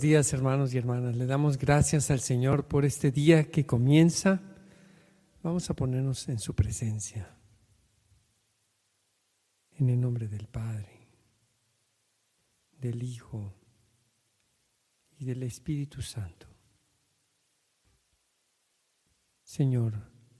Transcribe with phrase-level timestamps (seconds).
[0.00, 1.16] Días hermanos y hermanas.
[1.16, 4.40] Le damos gracias al Señor por este día que comienza.
[5.42, 7.34] Vamos a ponernos en su presencia.
[9.72, 11.08] En el nombre del Padre,
[12.80, 13.54] del Hijo
[15.18, 16.46] y del Espíritu Santo.
[19.42, 19.94] Señor,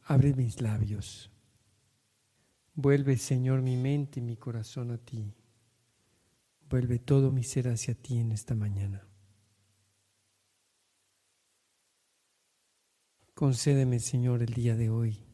[0.04, 1.30] abre mis labios.
[2.74, 5.34] Vuelve, Señor, mi mente y mi corazón a ti.
[6.68, 9.07] Vuelve todo mi ser hacia ti en esta mañana.
[13.38, 15.24] Concédeme, Señor, el día de hoy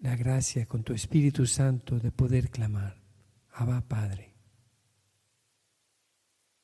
[0.00, 3.00] la gracia con tu Espíritu Santo de poder clamar,
[3.52, 4.34] Abba Padre,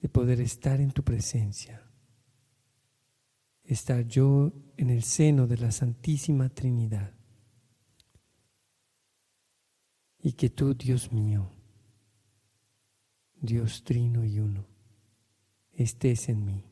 [0.01, 1.89] de poder estar en tu presencia,
[3.62, 7.14] estar yo en el seno de la Santísima Trinidad
[10.19, 11.53] y que tú, Dios mío,
[13.41, 14.66] Dios trino y uno,
[15.70, 16.64] estés en mí,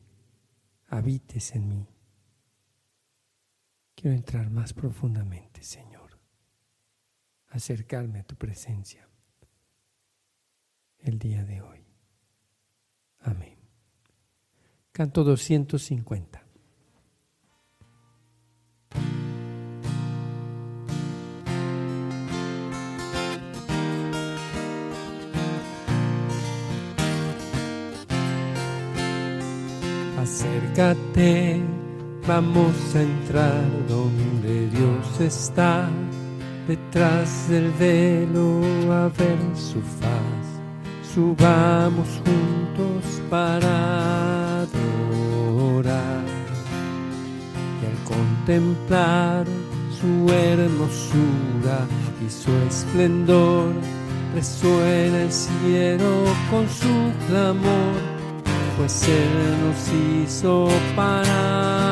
[0.89, 1.96] habites en mí.
[3.99, 6.19] Quiero entrar más profundamente, Señor,
[7.47, 9.09] acercarme a tu presencia
[10.99, 11.83] el día de hoy.
[13.21, 13.57] Amén.
[14.91, 16.43] Canto 250.
[30.19, 31.63] Acércate,
[32.27, 35.89] vamos a entrar donde Dios está,
[36.67, 38.61] detrás del velo
[38.91, 40.45] a ver su faz.
[41.13, 46.25] Subamos juntos para adorar
[47.81, 49.45] y al contemplar
[49.99, 51.87] su hermosura
[52.25, 53.71] y su esplendor,
[54.35, 58.17] resuena el cielo con su clamor
[58.77, 61.86] pues Él nos hizo para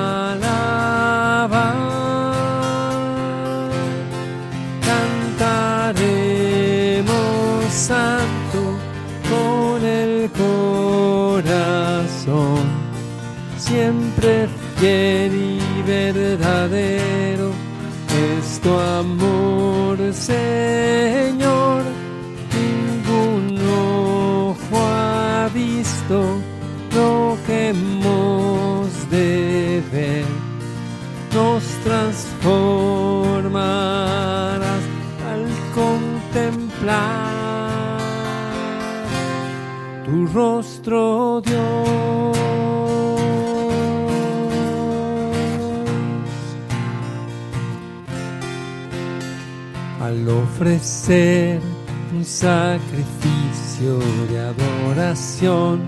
[12.25, 12.65] corazón,
[13.57, 14.47] siempre
[14.77, 17.51] fiel y verdadero
[18.33, 21.83] es amor, Señor.
[22.53, 26.37] Ningún ojo ha visto
[26.95, 30.25] lo que hemos de ver
[31.33, 32.64] nos transformarás
[40.35, 42.37] rostro, Dios.
[50.01, 51.61] Al ofrecer
[52.13, 55.81] un sacrificio de adoración,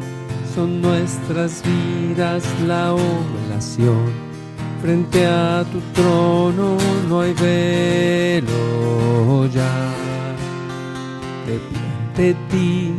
[0.55, 4.27] son nuestras vidas la oblación.
[4.81, 6.77] Frente a tu trono
[7.09, 9.93] no hay velo ya.
[12.15, 12.93] De ti,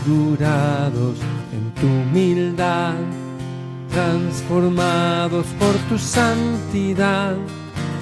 [0.00, 1.16] configurados
[1.52, 2.94] en tu humildad,
[3.90, 7.34] transformados por tu santidad,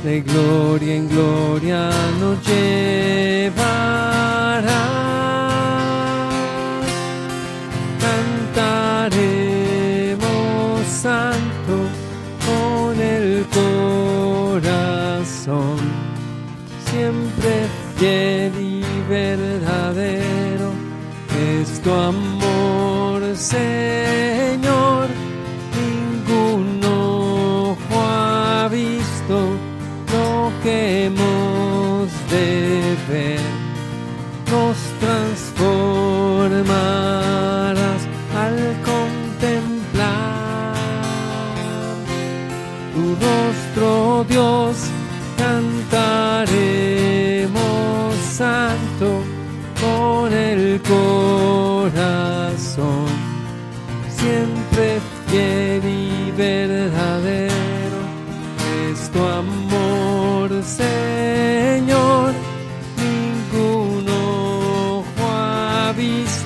[0.04, 3.78] de gloria en gloria nos llevará
[21.88, 23.87] tu amor, Señor.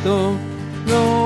[0.03, 0.37] Visto
[0.87, 1.22] lo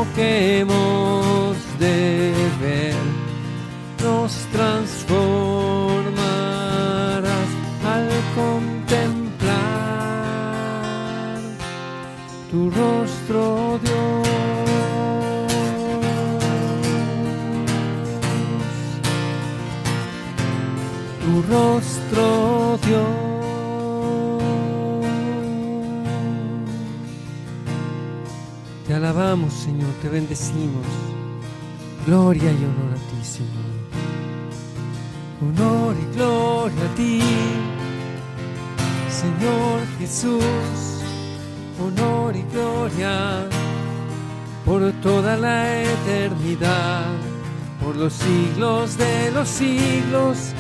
[29.17, 30.85] alabamos, Señor, te bendecimos.
[32.07, 33.51] Gloria y honor a ti, Señor.
[35.41, 37.23] Honor y gloria a ti,
[39.11, 41.03] Señor Jesús.
[41.81, 43.49] Honor y gloria
[44.65, 47.07] por toda la eternidad,
[47.83, 50.53] por los siglos de los siglos.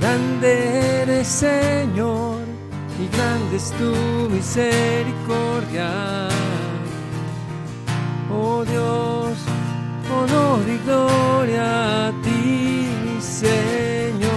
[0.00, 2.36] Grande eres, Señor,
[3.00, 6.28] y grande es tu misericordia
[8.30, 9.38] oh Dios,
[10.10, 12.88] honor y gloria a ti,
[13.20, 14.30] Señor,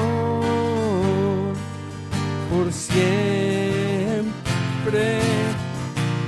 [2.49, 4.31] por siempre.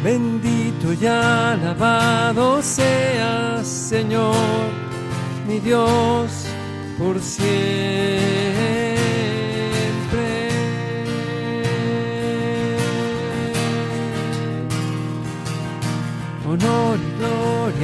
[0.04, 4.36] Bendito y alabado seas, Señor,
[5.48, 6.48] mi Dios,
[6.98, 8.74] por siempre.
[16.93, 16.93] y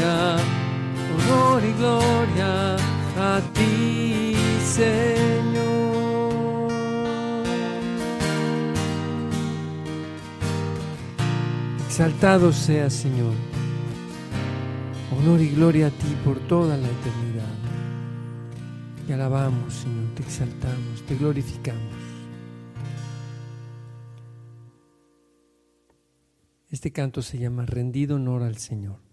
[0.05, 2.75] honor y gloria
[3.17, 5.79] a ti, Señor.
[11.87, 13.33] Exaltado sea, Señor.
[15.17, 17.57] Honor y gloria a ti por toda la eternidad.
[19.05, 21.93] Te alabamos, Señor, te exaltamos, te glorificamos.
[26.69, 29.08] Este canto se llama Rendido honor al Señor.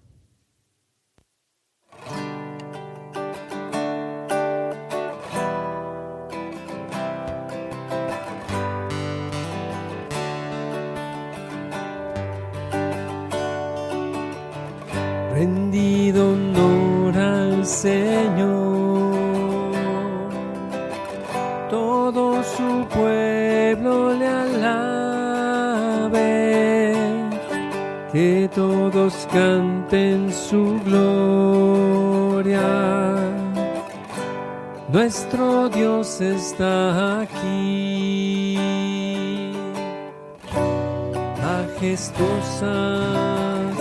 [42.06, 43.72] Majestuosa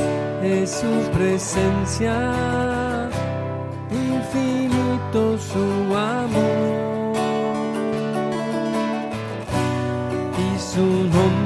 [0.43, 2.15] es su presencia,
[3.91, 7.15] infinito su amor.
[10.37, 11.44] Y su nombre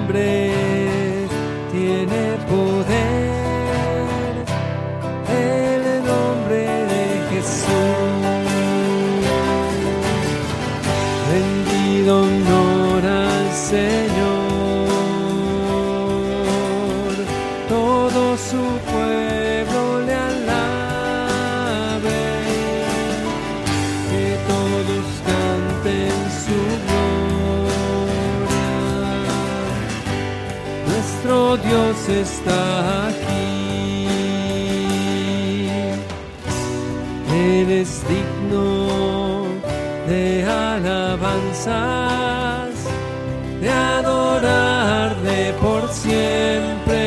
[41.66, 47.04] de adorarle por siempre,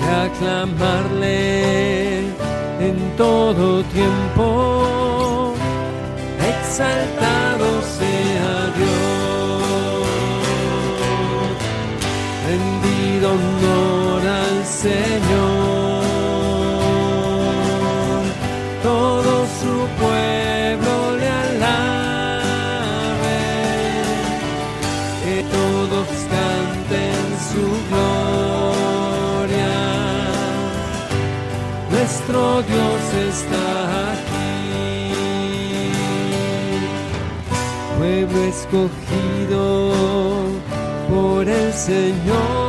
[0.00, 2.20] de aclamarle
[2.80, 5.52] en todo tiempo,
[6.40, 9.22] exaltado sea Dios
[12.46, 15.11] rendido honor al Señor.
[33.32, 34.42] Está aquí.
[37.98, 39.64] Pueblo escogido
[41.08, 42.61] por el Señor,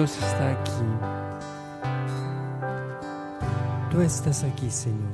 [0.00, 0.70] Dios está aquí.
[3.90, 5.12] Tú estás aquí, Señor.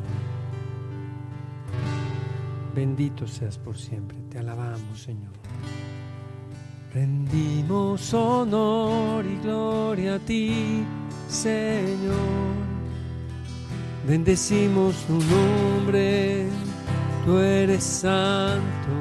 [2.73, 4.17] Bendito seas por siempre.
[4.31, 5.33] Te alabamos, Señor.
[6.95, 10.85] Rendimos honor y gloria a ti,
[11.29, 12.55] Señor.
[14.07, 16.47] Bendecimos tu nombre,
[17.25, 18.95] tú eres santo,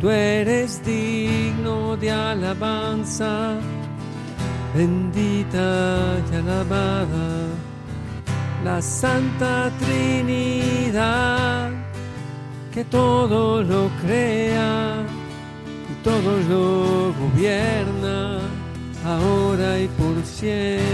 [0.00, 3.58] tú eres digno de alabanza,
[4.76, 7.28] bendita y alabada
[8.64, 11.70] la Santa Trinidad,
[12.72, 15.04] que todo lo crea
[15.90, 18.40] y todo lo gobierna,
[19.04, 20.84] ahora y por siempre.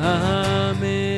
[0.00, 1.16] Amén.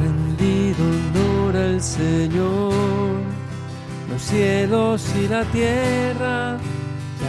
[0.00, 2.51] Rendido honor al Señor,
[4.22, 6.58] los cielos y la tierra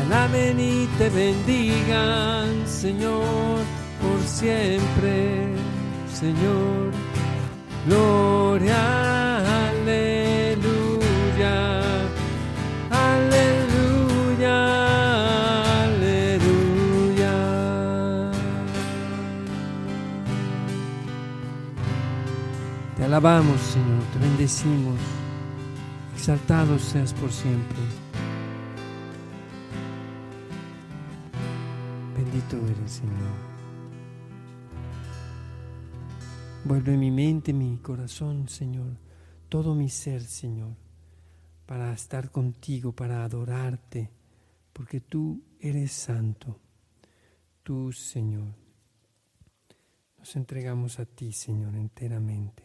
[0.06, 3.60] alaben y te bendigan, Señor,
[4.02, 5.48] por siempre,
[6.12, 6.92] Señor.
[7.86, 9.38] Gloria,
[9.70, 11.52] aleluya,
[12.90, 14.56] aleluya,
[15.84, 17.34] aleluya.
[22.96, 25.23] Te alabamos, Señor, te bendecimos.
[26.24, 27.78] Exaltado seas por siempre.
[32.16, 33.36] Bendito eres, Señor.
[36.64, 38.96] Vuelve mi mente, mi corazón, Señor,
[39.50, 40.78] todo mi ser, Señor,
[41.66, 44.10] para estar contigo, para adorarte,
[44.72, 46.58] porque tú eres santo.
[47.64, 48.56] Tú, Señor,
[50.18, 52.64] nos entregamos a ti, Señor, enteramente.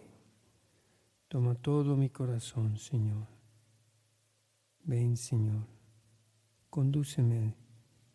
[1.27, 3.38] Toma todo mi corazón, Señor.
[4.89, 5.67] Ven, Señor,
[6.71, 7.55] condúceme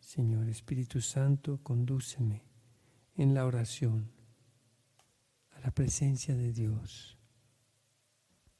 [0.00, 2.42] Señor Espíritu Santo, condúceme
[3.14, 4.10] en la oración
[5.52, 7.16] a la presencia de Dios.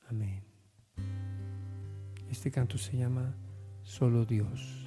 [0.08, 0.44] Amén.
[2.30, 3.34] Este canto se llama
[3.82, 4.83] Solo Dios.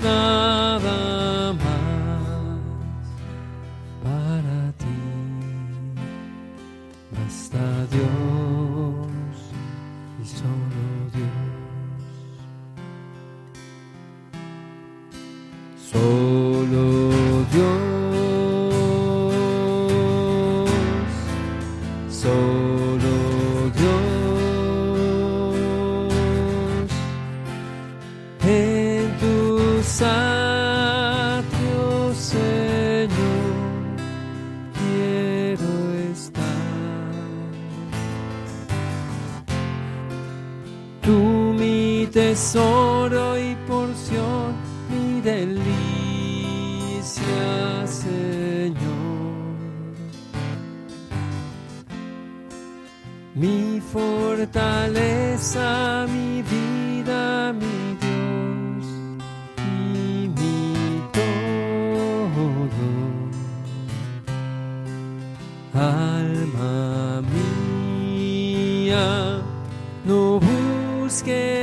[0.00, 0.23] Busques
[42.14, 44.54] tesoro y porción,
[44.88, 45.64] mi delicia,
[47.86, 48.74] Señor.
[53.34, 55.66] Mi fortaleza,
[56.08, 58.86] mi vida, mi Dios
[59.58, 62.44] y mi todo.
[65.74, 67.22] Alma
[68.12, 69.06] mía,
[70.06, 71.53] no busques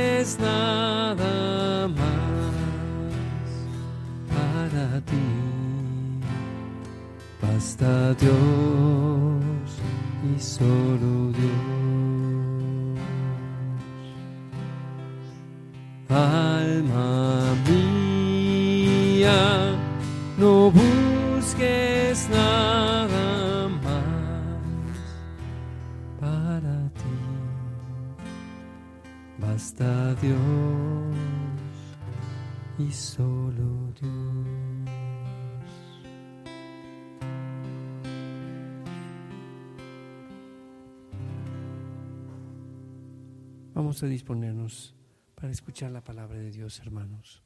[7.82, 9.80] Basta Dios
[10.22, 11.50] y solo Dios.
[16.08, 19.34] Alma mía,
[20.38, 24.04] no busques nada más
[26.20, 27.18] para ti.
[29.40, 30.38] Basta Dios
[32.78, 34.81] y solo Dios.
[44.00, 44.94] A disponernos
[45.34, 47.42] para escuchar la palabra de Dios, hermanos.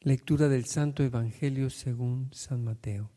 [0.00, 3.10] Lectura del Santo Evangelio según San Mateo.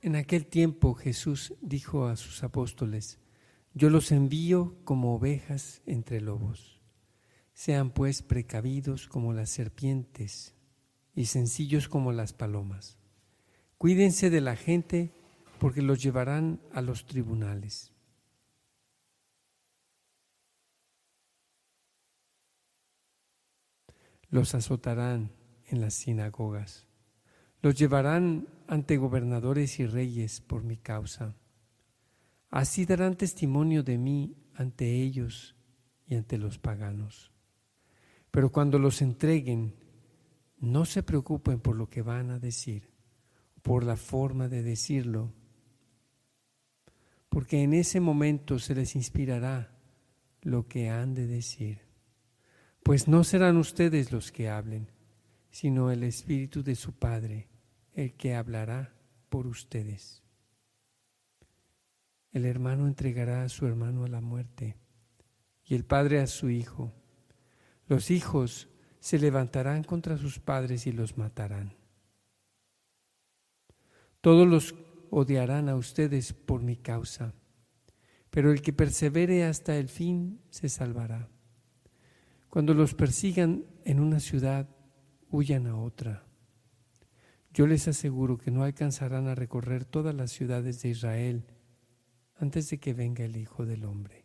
[0.00, 3.18] En aquel tiempo Jesús dijo a sus apóstoles,
[3.74, 6.81] Yo los envío como ovejas entre lobos.
[7.54, 10.54] Sean pues precavidos como las serpientes
[11.14, 12.98] y sencillos como las palomas.
[13.78, 15.12] Cuídense de la gente
[15.58, 17.92] porque los llevarán a los tribunales.
[24.30, 25.30] Los azotarán
[25.66, 26.86] en las sinagogas
[27.62, 31.36] los llevarán ante gobernadores y reyes por mi causa.
[32.50, 35.54] Así darán testimonio de mí ante ellos
[36.06, 37.31] y ante los paganos.
[38.32, 39.76] Pero cuando los entreguen,
[40.58, 42.90] no se preocupen por lo que van a decir,
[43.62, 45.32] por la forma de decirlo,
[47.28, 49.78] porque en ese momento se les inspirará
[50.40, 51.82] lo que han de decir.
[52.82, 54.90] Pues no serán ustedes los que hablen,
[55.50, 57.48] sino el Espíritu de su Padre
[57.94, 58.94] el que hablará
[59.28, 60.22] por ustedes.
[62.32, 64.76] El hermano entregará a su hermano a la muerte
[65.64, 66.92] y el padre a su hijo.
[67.92, 68.70] Los hijos
[69.00, 71.74] se levantarán contra sus padres y los matarán.
[74.22, 74.74] Todos los
[75.10, 77.34] odiarán a ustedes por mi causa,
[78.30, 81.28] pero el que persevere hasta el fin se salvará.
[82.48, 84.70] Cuando los persigan en una ciudad,
[85.28, 86.24] huyan a otra.
[87.52, 91.44] Yo les aseguro que no alcanzarán a recorrer todas las ciudades de Israel
[92.36, 94.24] antes de que venga el Hijo del Hombre.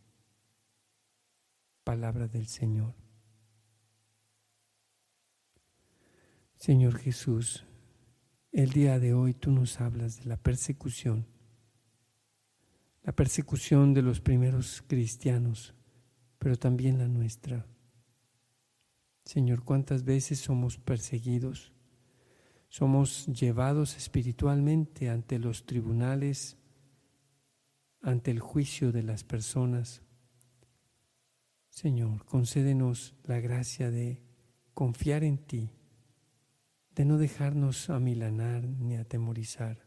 [1.84, 3.07] Palabra del Señor.
[6.58, 7.64] Señor Jesús,
[8.52, 11.26] el día de hoy tú nos hablas de la persecución,
[13.02, 15.74] la persecución de los primeros cristianos,
[16.38, 17.66] pero también la nuestra.
[19.24, 21.72] Señor, ¿cuántas veces somos perseguidos?
[22.68, 26.58] somos llevados espiritualmente ante los tribunales,
[28.02, 30.02] ante el juicio de las personas.
[31.70, 34.22] Señor, concédenos la gracia de
[34.74, 35.70] confiar en ti,
[36.98, 39.86] de no dejarnos amilanar ni atemorizar,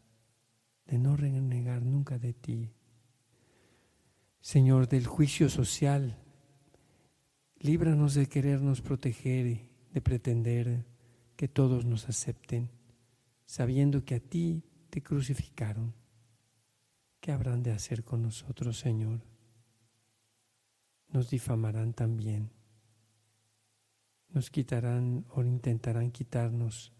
[0.86, 2.72] de no renegar nunca de ti.
[4.40, 6.16] Señor, del juicio social,
[7.58, 10.86] líbranos de querernos proteger, de pretender
[11.36, 12.70] que todos nos acepten,
[13.44, 15.92] sabiendo que a ti te crucificaron.
[17.20, 19.20] ¿Qué habrán de hacer con nosotros, Señor?
[21.08, 22.52] Nos difamarán también.
[24.30, 26.94] Nos quitarán o intentarán quitarnos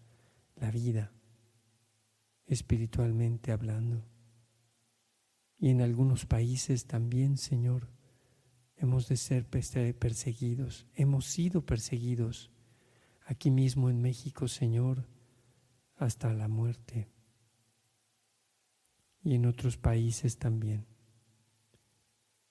[0.63, 1.11] la vida,
[2.45, 4.05] espiritualmente hablando.
[5.59, 7.89] Y en algunos países también, Señor,
[8.77, 12.49] hemos de ser perseguidos, hemos sido perseguidos
[13.25, 15.05] aquí mismo en México, Señor,
[15.97, 17.09] hasta la muerte
[19.21, 20.85] y en otros países también.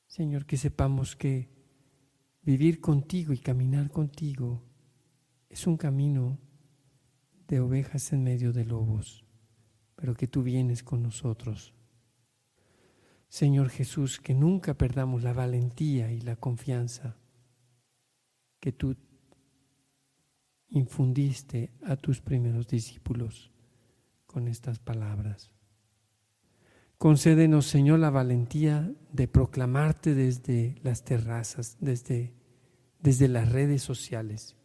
[0.07, 1.48] Señor, que sepamos que
[2.42, 4.62] vivir contigo y caminar contigo
[5.48, 6.38] es un camino
[7.53, 9.27] de ovejas en medio de lobos,
[9.95, 11.75] pero que tú vienes con nosotros.
[13.29, 17.15] Señor Jesús, que nunca perdamos la valentía y la confianza
[18.59, 18.97] que tú
[20.71, 23.53] infundiste a tus primeros discípulos
[24.25, 25.53] con estas palabras.
[26.97, 32.33] Concédenos, Señor, la valentía de proclamarte desde las terrazas, desde,
[33.03, 34.57] desde las redes sociales,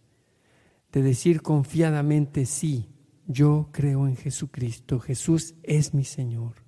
[0.91, 2.89] de decir confiadamente, sí,
[3.25, 6.63] yo creo en Jesucristo, Jesús es mi Señor,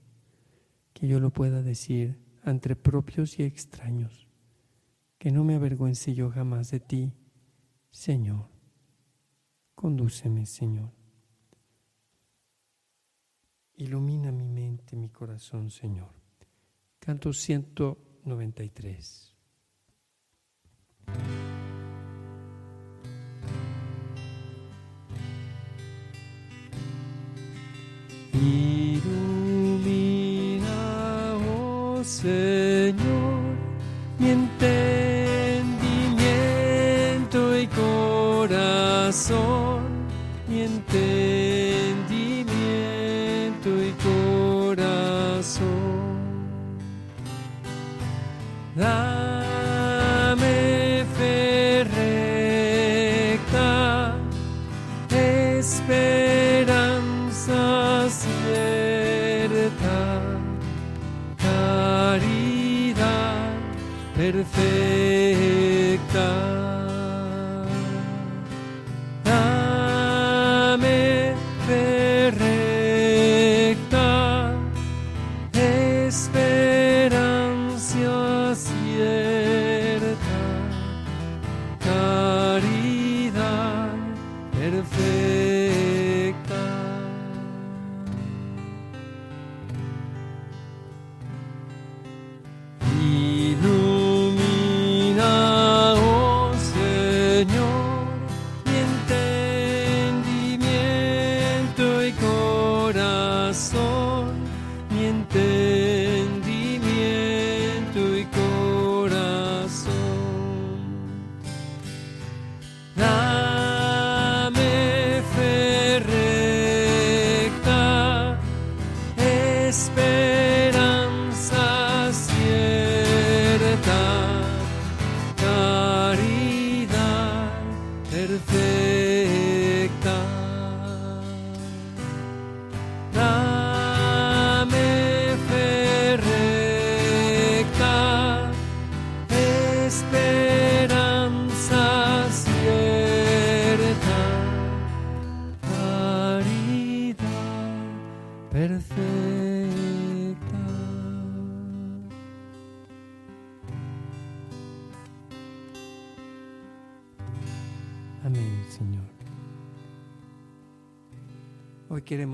[0.94, 4.28] que yo lo pueda decir entre propios y extraños,
[5.18, 7.14] que no me avergüence yo jamás de ti,
[7.92, 8.50] Señor.
[9.76, 10.92] Condúceme, Señor.
[13.76, 16.12] Ilumina mi mente, mi corazón, Señor.
[17.00, 19.29] Canto 193.
[39.20, 39.49] Corazón.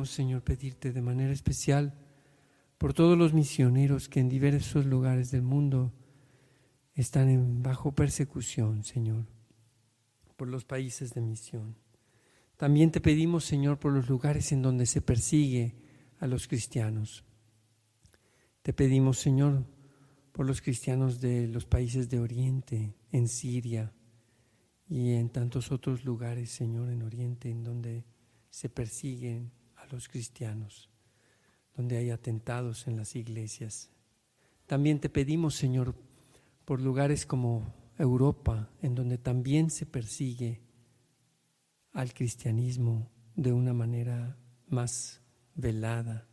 [0.05, 1.93] Señor, pedirte de manera especial
[2.77, 5.93] por todos los misioneros que en diversos lugares del mundo
[6.93, 9.25] están bajo persecución, Señor,
[10.35, 11.75] por los países de misión.
[12.57, 15.75] También te pedimos, Señor, por los lugares en donde se persigue
[16.19, 17.25] a los cristianos.
[18.61, 19.65] Te pedimos, Señor,
[20.31, 23.93] por los cristianos de los países de Oriente, en Siria
[24.87, 28.05] y en tantos otros lugares, Señor, en Oriente, en donde
[28.49, 29.51] se persiguen
[29.91, 30.89] los cristianos,
[31.75, 33.91] donde hay atentados en las iglesias.
[34.65, 35.95] También te pedimos, Señor,
[36.65, 40.61] por lugares como Europa, en donde también se persigue
[41.93, 45.21] al cristianismo de una manera más
[45.53, 46.27] velada,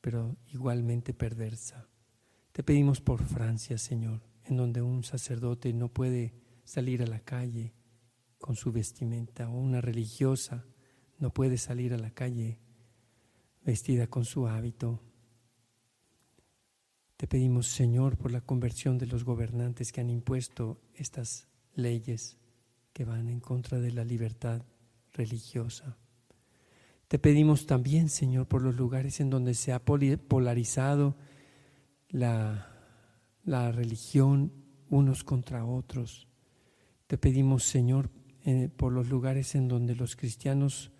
[0.00, 1.88] pero igualmente perversa.
[2.52, 7.74] Te pedimos por Francia, Señor, en donde un sacerdote no puede salir a la calle
[8.38, 10.64] con su vestimenta, o una religiosa
[11.18, 12.58] no puede salir a la calle
[13.68, 14.98] vestida con su hábito.
[17.18, 22.38] Te pedimos, Señor, por la conversión de los gobernantes que han impuesto estas leyes
[22.94, 24.62] que van en contra de la libertad
[25.12, 25.98] religiosa.
[27.08, 31.14] Te pedimos también, Señor, por los lugares en donde se ha polarizado
[32.08, 32.72] la,
[33.44, 34.50] la religión
[34.88, 36.26] unos contra otros.
[37.06, 38.08] Te pedimos, Señor,
[38.46, 40.90] eh, por los lugares en donde los cristianos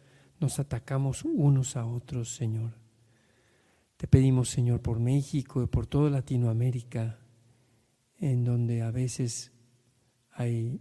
[0.40, 2.72] nos atacamos unos a otros, Señor.
[3.96, 7.18] Te pedimos, Señor, por México y por toda Latinoamérica,
[8.18, 9.52] en donde a veces
[10.30, 10.80] hay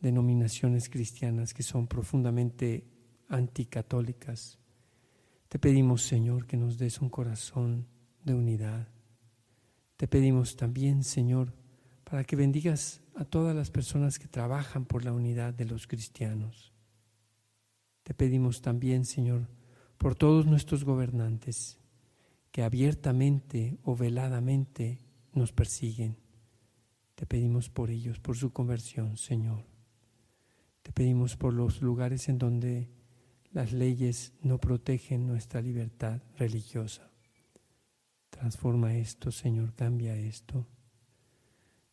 [0.00, 2.84] denominaciones cristianas que son profundamente
[3.28, 4.58] anticatólicas.
[5.48, 7.86] Te pedimos, Señor, que nos des un corazón
[8.24, 8.88] de unidad.
[9.96, 11.54] Te pedimos también, Señor,
[12.04, 16.71] para que bendigas a todas las personas que trabajan por la unidad de los cristianos.
[18.02, 19.48] Te pedimos también, Señor,
[19.96, 21.78] por todos nuestros gobernantes
[22.50, 24.98] que abiertamente o veladamente
[25.32, 26.16] nos persiguen.
[27.14, 29.64] Te pedimos por ellos, por su conversión, Señor.
[30.82, 32.90] Te pedimos por los lugares en donde
[33.52, 37.12] las leyes no protegen nuestra libertad religiosa.
[38.30, 40.66] Transforma esto, Señor, cambia esto.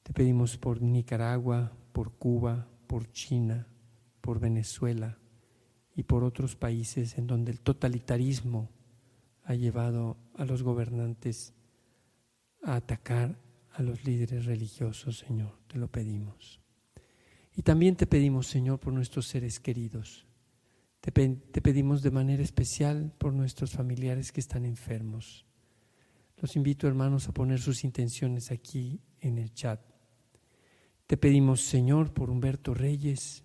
[0.02, 3.67] Te pedimos por Nicaragua, por Cuba, por China,
[4.22, 5.18] por Venezuela
[6.00, 8.70] y por otros países en donde el totalitarismo
[9.44, 11.54] ha llevado a los gobernantes
[12.64, 13.38] a atacar
[13.74, 15.60] a los líderes religiosos, Señor.
[15.68, 16.62] Te lo pedimos.
[17.54, 20.26] Y también te pedimos, Señor, por nuestros seres queridos.
[21.02, 25.46] Te, te, pedimos de manera especial por nuestros familiares que están enfermos.
[26.38, 29.82] Los invito, hermanos, a poner sus intenciones aquí en el chat.
[31.08, 33.44] Te pedimos, Señor, por Humberto Reyes,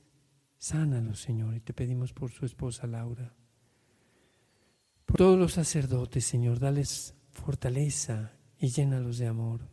[0.65, 3.35] sánalo, Señor, y te pedimos por su esposa Laura.
[5.05, 9.69] Por todos los sacerdotes, Señor, dales fortaleza y llénalos de amor.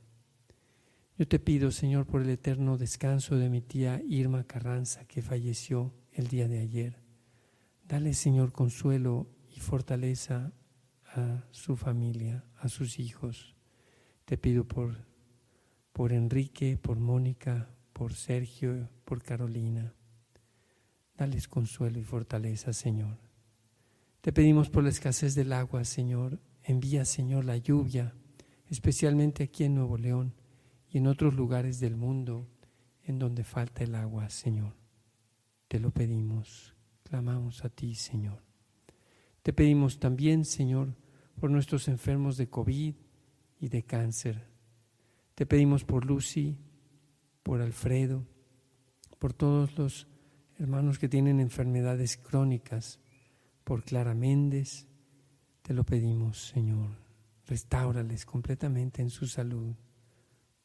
[1.18, 5.94] Yo te pido, Señor, por el eterno descanso de mi tía Irma Carranza, que falleció
[6.12, 6.98] el día de ayer.
[7.88, 10.52] Dale, Señor, consuelo y fortaleza
[11.06, 13.56] a su familia, a sus hijos.
[14.26, 15.06] Te pido por,
[15.94, 19.94] por Enrique, por Mónica, por Sergio, por Carolina.
[21.22, 23.20] Dales consuelo y fortaleza, Señor.
[24.22, 26.40] Te pedimos por la escasez del agua, Señor.
[26.64, 28.16] Envía, Señor, la lluvia,
[28.72, 30.34] especialmente aquí en Nuevo León
[30.90, 32.48] y en otros lugares del mundo
[33.04, 34.74] en donde falta el agua, Señor.
[35.68, 38.42] Te lo pedimos, clamamos a ti, Señor.
[39.44, 40.96] Te pedimos también, Señor,
[41.40, 42.96] por nuestros enfermos de COVID
[43.60, 44.48] y de cáncer.
[45.36, 46.58] Te pedimos por Lucy,
[47.44, 48.26] por Alfredo,
[49.20, 50.11] por todos los
[50.62, 53.00] hermanos que tienen enfermedades crónicas,
[53.64, 54.88] por Clara Méndez.
[55.62, 56.90] Te lo pedimos, Señor.
[57.48, 59.74] Restáurales completamente en su salud.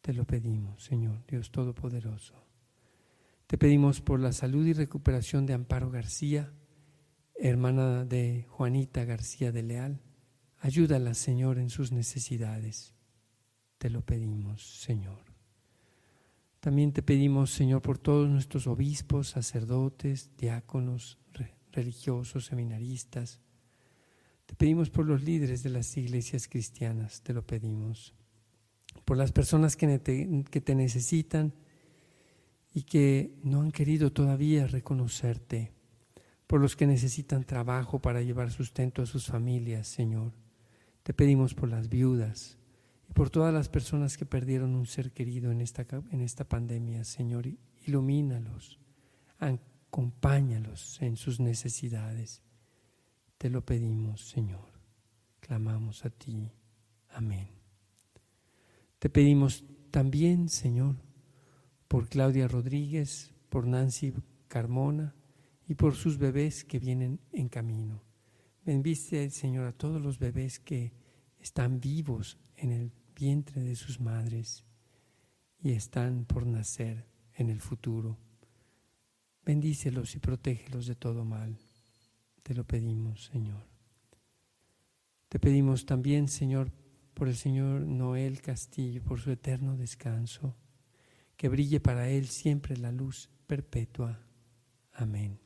[0.02, 2.34] Te lo pedimos, Señor, Dios Todopoderoso.
[3.46, 6.52] Te pedimos por la salud y recuperación de Amparo García,
[7.34, 10.00] hermana de Juanita García de Leal.
[10.58, 12.94] Ayúdala, Señor, en sus necesidades.
[13.78, 15.25] Te lo pedimos, Señor.
[16.60, 21.18] También te pedimos, Señor, por todos nuestros obispos, sacerdotes, diáconos,
[21.72, 23.40] religiosos, seminaristas.
[24.46, 28.14] Te pedimos por los líderes de las iglesias cristianas, te lo pedimos.
[29.04, 31.52] Por las personas que te, que te necesitan
[32.72, 35.72] y que no han querido todavía reconocerte.
[36.46, 40.32] Por los que necesitan trabajo para llevar sustento a sus familias, Señor.
[41.02, 42.58] Te pedimos por las viudas
[43.08, 47.04] y por todas las personas que perdieron un ser querido en esta, en esta pandemia,
[47.04, 47.46] Señor.
[47.86, 48.78] Ilumínalos,
[49.38, 52.42] acompáñalos en sus necesidades.
[53.38, 54.66] Te lo pedimos, Señor.
[55.40, 56.50] Clamamos a ti.
[57.10, 57.48] Amén.
[58.98, 60.96] Te pedimos también, Señor,
[61.86, 64.12] por Claudia Rodríguez, por Nancy
[64.48, 65.14] Carmona
[65.68, 68.02] y por sus bebés que vienen en camino.
[68.64, 70.92] Bendice, Señor, a todos los bebés que
[71.46, 74.64] están vivos en el vientre de sus madres
[75.60, 78.18] y están por nacer en el futuro.
[79.44, 81.56] Bendícelos y protégelos de todo mal.
[82.42, 83.64] Te lo pedimos, Señor.
[85.28, 86.72] Te pedimos también, Señor,
[87.14, 90.56] por el Señor Noel Castillo, por su eterno descanso,
[91.36, 94.18] que brille para él siempre la luz perpetua.
[94.92, 95.38] Amén.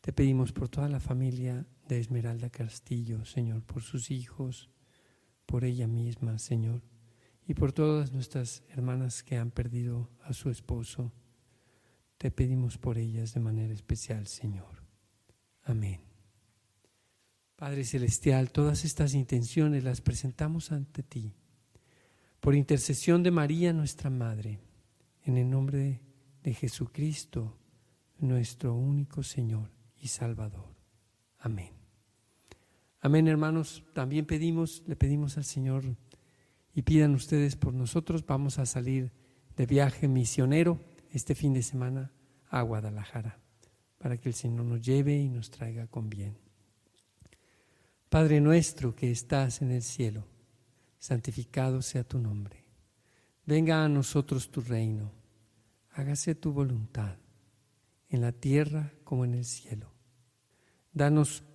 [0.00, 4.71] Te pedimos por toda la familia de Esmeralda Castillo, Señor, por sus hijos,
[5.46, 6.82] por ella misma, Señor,
[7.46, 11.12] y por todas nuestras hermanas que han perdido a su esposo.
[12.18, 14.82] Te pedimos por ellas de manera especial, Señor.
[15.64, 16.00] Amén.
[17.56, 21.32] Padre Celestial, todas estas intenciones las presentamos ante ti,
[22.40, 24.58] por intercesión de María, nuestra Madre,
[25.24, 26.00] en el nombre
[26.42, 27.56] de Jesucristo,
[28.18, 30.74] nuestro único Señor y Salvador.
[31.38, 31.81] Amén.
[33.04, 33.82] Amén, hermanos.
[33.94, 35.82] También pedimos, le pedimos al Señor
[36.72, 38.24] y pidan ustedes por nosotros.
[38.24, 39.10] Vamos a salir
[39.56, 40.78] de viaje misionero
[41.10, 42.12] este fin de semana
[42.48, 43.40] a Guadalajara
[43.98, 46.38] para que el Señor nos lleve y nos traiga con bien.
[48.08, 50.24] Padre nuestro que estás en el cielo,
[51.00, 52.62] santificado sea tu nombre.
[53.44, 55.10] Venga a nosotros tu reino.
[55.90, 57.16] Hágase tu voluntad
[58.08, 59.92] en la tierra como en el cielo.
[60.92, 61.42] Danos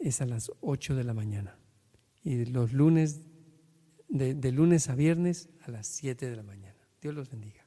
[0.00, 1.56] es a las 8 de la mañana.
[2.22, 3.20] Y los lunes,
[4.08, 6.78] de, de lunes a viernes, a las 7 de la mañana.
[7.00, 7.64] Dios los bendiga.